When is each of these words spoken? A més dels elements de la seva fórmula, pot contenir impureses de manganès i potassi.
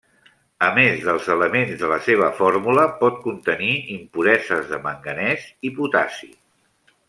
A 0.67 0.69
més 0.77 1.03
dels 1.09 1.27
elements 1.33 1.75
de 1.81 1.89
la 1.91 1.99
seva 2.07 2.29
fórmula, 2.39 2.85
pot 3.03 3.21
contenir 3.27 3.69
impureses 3.99 4.73
de 4.75 4.81
manganès 4.89 5.49
i 5.71 5.75
potassi. 5.81 6.33